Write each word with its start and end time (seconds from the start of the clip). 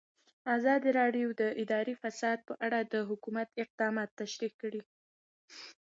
ازادي 0.55 0.89
راډیو 0.99 1.27
د 1.41 1.43
اداري 1.63 1.95
فساد 2.01 2.37
په 2.47 2.53
اړه 2.65 2.79
د 2.93 2.95
حکومت 3.09 3.47
اقدامات 3.63 4.09
تشریح 4.21 4.53
کړي. 4.61 4.81